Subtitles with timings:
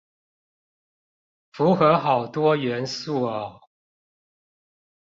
[1.51, 3.61] 符合好多元素喔